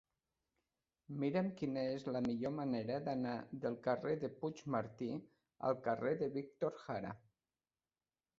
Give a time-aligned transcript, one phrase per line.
[1.23, 3.35] Mira'm quina és la millor manera d'anar
[3.67, 5.11] del carrer de Puigmartí
[5.71, 7.15] al carrer de Víctor Jara.